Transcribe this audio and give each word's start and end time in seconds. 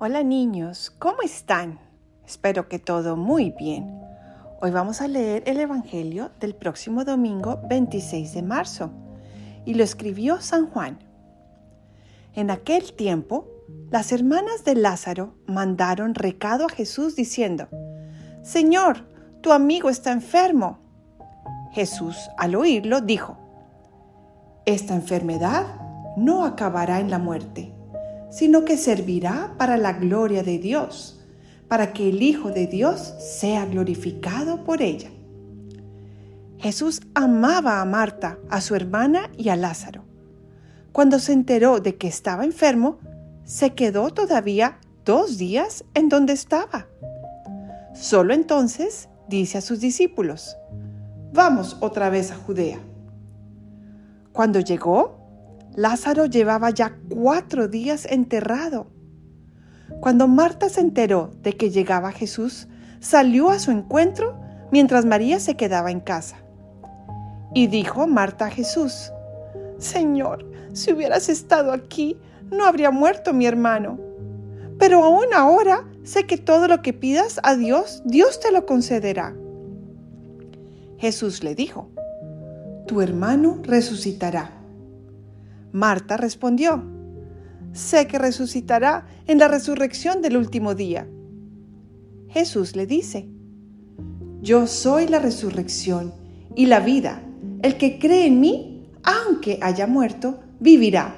Hola 0.00 0.24
niños, 0.24 0.90
¿cómo 0.98 1.22
están? 1.22 1.78
Espero 2.26 2.68
que 2.68 2.80
todo 2.80 3.16
muy 3.16 3.52
bien. 3.52 4.00
Hoy 4.60 4.72
vamos 4.72 5.00
a 5.00 5.06
leer 5.06 5.44
el 5.46 5.60
Evangelio 5.60 6.32
del 6.40 6.56
próximo 6.56 7.04
domingo 7.04 7.60
26 7.68 8.34
de 8.34 8.42
marzo 8.42 8.90
y 9.64 9.74
lo 9.74 9.84
escribió 9.84 10.40
San 10.40 10.68
Juan. 10.68 10.98
En 12.34 12.50
aquel 12.50 12.92
tiempo, 12.94 13.46
las 13.92 14.10
hermanas 14.10 14.64
de 14.64 14.74
Lázaro 14.74 15.36
mandaron 15.46 16.16
recado 16.16 16.66
a 16.66 16.70
Jesús 16.70 17.14
diciendo, 17.14 17.68
Señor, 18.42 19.06
tu 19.42 19.52
amigo 19.52 19.90
está 19.90 20.10
enfermo. 20.10 20.80
Jesús, 21.70 22.16
al 22.36 22.56
oírlo, 22.56 23.00
dijo, 23.00 23.38
Esta 24.66 24.96
enfermedad 24.96 25.66
no 26.16 26.44
acabará 26.44 26.98
en 26.98 27.10
la 27.10 27.20
muerte, 27.20 27.73
sino 28.34 28.64
que 28.64 28.76
servirá 28.76 29.54
para 29.58 29.76
la 29.76 29.92
gloria 29.92 30.42
de 30.42 30.58
Dios, 30.58 31.20
para 31.68 31.92
que 31.92 32.08
el 32.08 32.20
Hijo 32.20 32.50
de 32.50 32.66
Dios 32.66 33.14
sea 33.20 33.64
glorificado 33.64 34.64
por 34.64 34.82
ella. 34.82 35.08
Jesús 36.58 37.00
amaba 37.14 37.80
a 37.80 37.84
Marta, 37.84 38.38
a 38.50 38.60
su 38.60 38.74
hermana 38.74 39.30
y 39.38 39.50
a 39.50 39.56
Lázaro. 39.56 40.02
Cuando 40.90 41.20
se 41.20 41.32
enteró 41.32 41.78
de 41.78 41.94
que 41.96 42.08
estaba 42.08 42.44
enfermo, 42.44 42.98
se 43.44 43.74
quedó 43.74 44.10
todavía 44.10 44.80
dos 45.04 45.38
días 45.38 45.84
en 45.94 46.08
donde 46.08 46.32
estaba. 46.32 46.88
Solo 47.94 48.34
entonces 48.34 49.08
dice 49.28 49.58
a 49.58 49.60
sus 49.60 49.78
discípulos, 49.78 50.56
vamos 51.32 51.76
otra 51.80 52.10
vez 52.10 52.32
a 52.32 52.36
Judea. 52.36 52.80
Cuando 54.32 54.58
llegó, 54.58 55.23
Lázaro 55.76 56.26
llevaba 56.26 56.70
ya 56.70 56.96
cuatro 57.08 57.66
días 57.66 58.06
enterrado. 58.08 58.86
Cuando 60.00 60.28
Marta 60.28 60.68
se 60.68 60.80
enteró 60.80 61.32
de 61.42 61.56
que 61.56 61.70
llegaba 61.70 62.12
Jesús, 62.12 62.68
salió 63.00 63.50
a 63.50 63.58
su 63.58 63.70
encuentro 63.70 64.40
mientras 64.70 65.04
María 65.04 65.40
se 65.40 65.56
quedaba 65.56 65.90
en 65.90 66.00
casa. 66.00 66.36
Y 67.54 67.66
dijo 67.66 68.06
Marta 68.06 68.46
a 68.46 68.50
Jesús, 68.50 69.10
Señor, 69.78 70.48
si 70.72 70.92
hubieras 70.92 71.28
estado 71.28 71.72
aquí, 71.72 72.18
no 72.50 72.64
habría 72.66 72.90
muerto 72.90 73.32
mi 73.32 73.46
hermano. 73.46 73.98
Pero 74.78 75.04
aún 75.04 75.26
ahora 75.34 75.84
sé 76.04 76.26
que 76.26 76.36
todo 76.36 76.68
lo 76.68 76.82
que 76.82 76.92
pidas 76.92 77.40
a 77.42 77.56
Dios, 77.56 78.02
Dios 78.04 78.40
te 78.40 78.52
lo 78.52 78.66
concederá. 78.66 79.34
Jesús 80.98 81.42
le 81.42 81.54
dijo, 81.54 81.90
Tu 82.86 83.00
hermano 83.00 83.58
resucitará. 83.62 84.63
Marta 85.74 86.16
respondió, 86.16 86.84
Sé 87.72 88.06
que 88.06 88.16
resucitará 88.16 89.08
en 89.26 89.38
la 89.38 89.48
resurrección 89.48 90.22
del 90.22 90.36
último 90.36 90.76
día. 90.76 91.08
Jesús 92.28 92.76
le 92.76 92.86
dice, 92.86 93.28
Yo 94.40 94.68
soy 94.68 95.08
la 95.08 95.18
resurrección 95.18 96.14
y 96.54 96.66
la 96.66 96.78
vida. 96.78 97.24
El 97.62 97.76
que 97.76 97.98
cree 97.98 98.26
en 98.26 98.38
mí, 98.38 98.88
aunque 99.02 99.58
haya 99.62 99.88
muerto, 99.88 100.38
vivirá. 100.60 101.16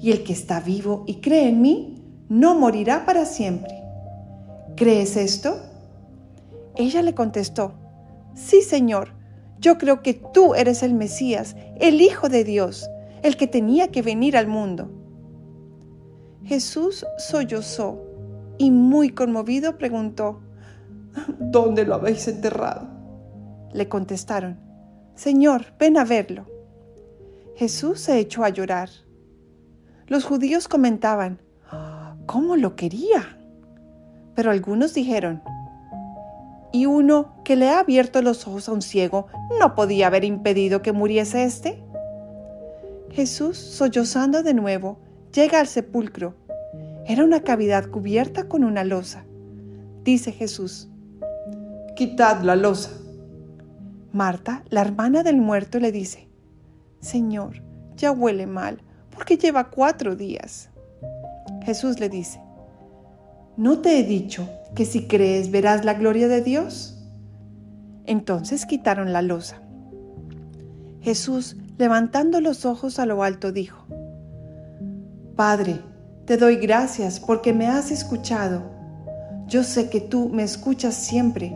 Y 0.00 0.12
el 0.12 0.22
que 0.22 0.32
está 0.32 0.60
vivo 0.60 1.02
y 1.08 1.16
cree 1.16 1.48
en 1.48 1.60
mí, 1.60 2.00
no 2.28 2.54
morirá 2.54 3.04
para 3.04 3.24
siempre. 3.24 3.82
¿Crees 4.76 5.16
esto? 5.16 5.60
Ella 6.76 7.02
le 7.02 7.16
contestó, 7.16 7.74
Sí, 8.36 8.62
Señor, 8.62 9.08
yo 9.58 9.76
creo 9.76 10.02
que 10.02 10.14
tú 10.14 10.54
eres 10.54 10.84
el 10.84 10.94
Mesías, 10.94 11.56
el 11.80 12.00
Hijo 12.00 12.28
de 12.28 12.44
Dios, 12.44 12.88
el 13.22 13.36
que 13.36 13.46
tenía 13.46 13.88
que 13.88 14.02
venir 14.02 14.36
al 14.36 14.46
mundo. 14.46 14.90
Jesús 16.44 17.04
sollozó 17.18 18.02
y 18.58 18.70
muy 18.70 19.10
conmovido 19.10 19.78
preguntó, 19.78 20.40
¿Dónde 21.38 21.84
lo 21.84 21.94
habéis 21.94 22.28
enterrado? 22.28 22.88
Le 23.72 23.88
contestaron, 23.88 24.58
Señor, 25.14 25.66
ven 25.78 25.96
a 25.98 26.04
verlo. 26.04 26.46
Jesús 27.56 28.00
se 28.00 28.18
echó 28.18 28.44
a 28.44 28.50
llorar. 28.50 28.88
Los 30.06 30.24
judíos 30.24 30.68
comentaban, 30.68 31.42
¿cómo 32.26 32.56
lo 32.56 32.76
quería? 32.76 33.36
Pero 34.34 34.50
algunos 34.50 34.94
dijeron, 34.94 35.42
¿y 36.72 36.86
uno 36.86 37.34
que 37.44 37.56
le 37.56 37.68
ha 37.68 37.80
abierto 37.80 38.22
los 38.22 38.46
ojos 38.46 38.68
a 38.68 38.72
un 38.72 38.82
ciego 38.82 39.26
no 39.58 39.74
podía 39.74 40.06
haber 40.06 40.24
impedido 40.24 40.82
que 40.82 40.92
muriese 40.92 41.44
éste? 41.44 41.82
Jesús, 43.18 43.56
sollozando 43.56 44.44
de 44.44 44.54
nuevo, 44.54 45.00
llega 45.34 45.58
al 45.58 45.66
sepulcro. 45.66 46.36
Era 47.04 47.24
una 47.24 47.40
cavidad 47.40 47.90
cubierta 47.90 48.46
con 48.46 48.62
una 48.62 48.84
losa. 48.84 49.24
Dice 50.04 50.30
Jesús, 50.30 50.88
quitad 51.96 52.42
la 52.42 52.54
losa. 52.54 52.92
Marta, 54.12 54.62
la 54.70 54.82
hermana 54.82 55.24
del 55.24 55.38
muerto, 55.38 55.80
le 55.80 55.90
dice, 55.90 56.28
Señor, 57.00 57.64
ya 57.96 58.12
huele 58.12 58.46
mal, 58.46 58.84
porque 59.10 59.36
lleva 59.36 59.68
cuatro 59.68 60.14
días. 60.14 60.70
Jesús 61.64 61.98
le 61.98 62.08
dice, 62.08 62.40
¿no 63.56 63.80
te 63.80 63.98
he 63.98 64.04
dicho 64.04 64.48
que 64.76 64.84
si 64.84 65.08
crees 65.08 65.50
verás 65.50 65.84
la 65.84 65.94
gloria 65.94 66.28
de 66.28 66.40
Dios? 66.40 67.04
Entonces 68.06 68.64
quitaron 68.64 69.12
la 69.12 69.22
losa. 69.22 69.60
Jesús, 71.00 71.56
levantando 71.78 72.40
los 72.40 72.64
ojos 72.64 72.98
a 72.98 73.06
lo 73.06 73.22
alto, 73.22 73.52
dijo, 73.52 73.84
Padre, 75.36 75.80
te 76.24 76.36
doy 76.36 76.56
gracias 76.56 77.20
porque 77.20 77.52
me 77.52 77.66
has 77.66 77.90
escuchado. 77.90 78.62
Yo 79.46 79.64
sé 79.64 79.88
que 79.88 80.00
tú 80.00 80.28
me 80.28 80.42
escuchas 80.42 80.94
siempre, 80.94 81.54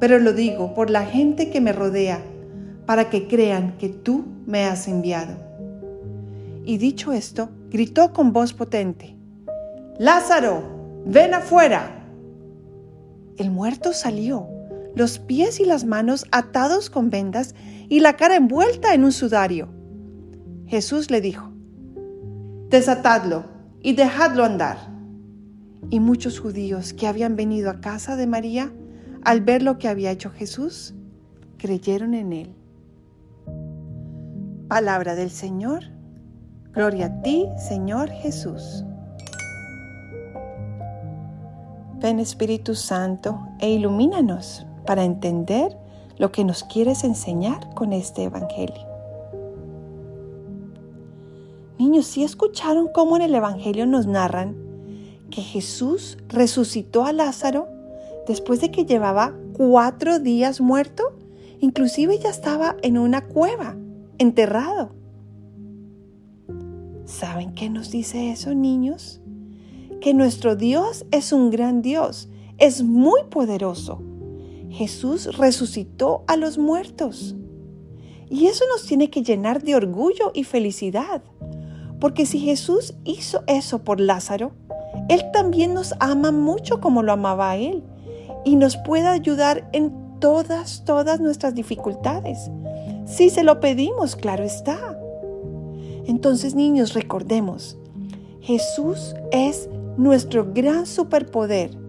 pero 0.00 0.18
lo 0.18 0.32
digo 0.32 0.74
por 0.74 0.90
la 0.90 1.06
gente 1.06 1.48
que 1.50 1.60
me 1.60 1.72
rodea, 1.72 2.20
para 2.84 3.08
que 3.08 3.28
crean 3.28 3.78
que 3.78 3.88
tú 3.88 4.24
me 4.46 4.64
has 4.64 4.88
enviado. 4.88 5.36
Y 6.64 6.78
dicho 6.78 7.12
esto, 7.12 7.48
gritó 7.70 8.12
con 8.12 8.32
voz 8.32 8.52
potente, 8.52 9.16
Lázaro, 9.98 10.62
ven 11.06 11.34
afuera. 11.34 12.04
El 13.36 13.50
muerto 13.50 13.92
salió, 13.92 14.48
los 14.94 15.18
pies 15.18 15.60
y 15.60 15.64
las 15.64 15.84
manos 15.84 16.26
atados 16.32 16.90
con 16.90 17.10
vendas 17.10 17.54
y 17.88 18.00
la 18.00 18.16
cara 18.16 18.36
envuelta 18.36 18.94
en 18.94 19.04
un 19.04 19.12
sudario. 19.12 19.68
Jesús 20.66 21.10
le 21.10 21.20
dijo, 21.20 21.52
Desatadlo 22.68 23.44
y 23.82 23.94
dejadlo 23.94 24.44
andar. 24.44 24.78
Y 25.90 26.00
muchos 26.00 26.40
judíos 26.40 26.92
que 26.92 27.06
habían 27.06 27.36
venido 27.36 27.70
a 27.70 27.80
casa 27.80 28.16
de 28.16 28.26
María, 28.26 28.72
al 29.24 29.42
ver 29.42 29.62
lo 29.62 29.78
que 29.78 29.88
había 29.88 30.10
hecho 30.10 30.30
Jesús, 30.30 30.94
creyeron 31.58 32.14
en 32.14 32.32
él. 32.32 32.54
Palabra 34.68 35.14
del 35.14 35.30
Señor. 35.30 35.84
Gloria 36.72 37.06
a 37.06 37.22
ti, 37.22 37.46
Señor 37.58 38.08
Jesús. 38.08 38.84
Ven 42.00 42.18
Espíritu 42.18 42.74
Santo 42.74 43.38
e 43.60 43.70
ilumínanos 43.70 44.66
para 44.84 45.04
entender 45.04 45.76
lo 46.18 46.32
que 46.32 46.44
nos 46.44 46.64
quieres 46.64 47.04
enseñar 47.04 47.74
con 47.74 47.92
este 47.92 48.24
Evangelio. 48.24 48.86
Niños, 51.78 52.06
¿sí 52.06 52.22
escucharon 52.22 52.88
cómo 52.94 53.16
en 53.16 53.22
el 53.22 53.34
Evangelio 53.34 53.86
nos 53.86 54.06
narran 54.06 54.56
que 55.30 55.42
Jesús 55.42 56.18
resucitó 56.28 57.04
a 57.04 57.12
Lázaro 57.12 57.66
después 58.26 58.60
de 58.60 58.70
que 58.70 58.84
llevaba 58.84 59.34
cuatro 59.54 60.20
días 60.20 60.60
muerto? 60.60 61.02
Inclusive 61.60 62.18
ya 62.18 62.30
estaba 62.30 62.76
en 62.82 62.98
una 62.98 63.26
cueva, 63.26 63.76
enterrado. 64.18 64.94
¿Saben 67.04 67.52
qué 67.54 67.68
nos 67.68 67.90
dice 67.90 68.30
eso, 68.30 68.54
niños? 68.54 69.20
Que 70.00 70.14
nuestro 70.14 70.54
Dios 70.54 71.04
es 71.10 71.32
un 71.32 71.50
gran 71.50 71.82
Dios, 71.82 72.28
es 72.58 72.82
muy 72.82 73.24
poderoso. 73.24 74.02
Jesús 74.72 75.36
resucitó 75.36 76.24
a 76.26 76.36
los 76.36 76.56
muertos. 76.56 77.36
Y 78.30 78.46
eso 78.46 78.64
nos 78.72 78.86
tiene 78.86 79.10
que 79.10 79.22
llenar 79.22 79.62
de 79.62 79.76
orgullo 79.76 80.32
y 80.32 80.44
felicidad. 80.44 81.22
Porque 82.00 82.24
si 82.24 82.40
Jesús 82.40 82.94
hizo 83.04 83.44
eso 83.46 83.84
por 83.84 84.00
Lázaro, 84.00 84.52
Él 85.10 85.22
también 85.32 85.74
nos 85.74 85.94
ama 86.00 86.32
mucho 86.32 86.80
como 86.80 87.02
lo 87.02 87.12
amaba 87.12 87.50
a 87.50 87.56
Él. 87.56 87.84
Y 88.46 88.56
nos 88.56 88.78
puede 88.78 89.08
ayudar 89.08 89.68
en 89.72 89.92
todas, 90.18 90.84
todas 90.86 91.20
nuestras 91.20 91.54
dificultades. 91.54 92.50
Si 93.04 93.28
se 93.28 93.44
lo 93.44 93.60
pedimos, 93.60 94.16
claro 94.16 94.42
está. 94.42 94.98
Entonces, 96.06 96.54
niños, 96.54 96.94
recordemos, 96.94 97.76
Jesús 98.40 99.14
es 99.30 99.68
nuestro 99.98 100.52
gran 100.54 100.86
superpoder. 100.86 101.81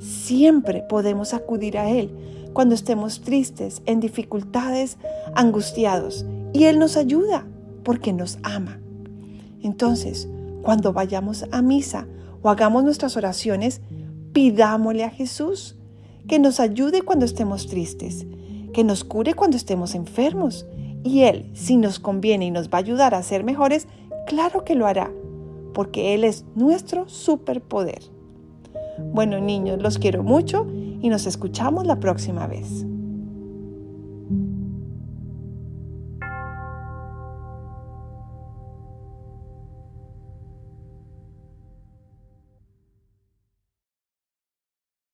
Siempre 0.00 0.82
podemos 0.88 1.34
acudir 1.34 1.78
a 1.78 1.90
Él 1.90 2.10
cuando 2.52 2.74
estemos 2.74 3.20
tristes, 3.20 3.82
en 3.86 4.00
dificultades, 4.00 4.96
angustiados. 5.34 6.24
Y 6.52 6.64
Él 6.64 6.78
nos 6.78 6.96
ayuda 6.96 7.46
porque 7.84 8.12
nos 8.12 8.38
ama. 8.42 8.80
Entonces, 9.62 10.28
cuando 10.62 10.92
vayamos 10.92 11.44
a 11.52 11.62
misa 11.62 12.06
o 12.42 12.48
hagamos 12.48 12.82
nuestras 12.82 13.16
oraciones, 13.16 13.82
pidámosle 14.32 15.04
a 15.04 15.10
Jesús 15.10 15.76
que 16.26 16.38
nos 16.38 16.60
ayude 16.60 17.02
cuando 17.02 17.24
estemos 17.24 17.66
tristes, 17.66 18.26
que 18.72 18.84
nos 18.84 19.04
cure 19.04 19.34
cuando 19.34 19.56
estemos 19.56 19.94
enfermos. 19.94 20.66
Y 21.04 21.22
Él, 21.22 21.50
si 21.54 21.76
nos 21.76 21.98
conviene 21.98 22.46
y 22.46 22.50
nos 22.50 22.68
va 22.68 22.78
a 22.78 22.80
ayudar 22.80 23.14
a 23.14 23.22
ser 23.22 23.44
mejores, 23.44 23.86
claro 24.26 24.64
que 24.64 24.74
lo 24.74 24.86
hará, 24.86 25.10
porque 25.74 26.14
Él 26.14 26.24
es 26.24 26.44
nuestro 26.54 27.08
superpoder. 27.08 28.00
Bueno 29.04 29.40
niños, 29.40 29.82
los 29.82 29.98
quiero 29.98 30.22
mucho 30.22 30.66
y 31.00 31.08
nos 31.08 31.26
escuchamos 31.26 31.86
la 31.86 32.00
próxima 32.00 32.46
vez. 32.46 32.84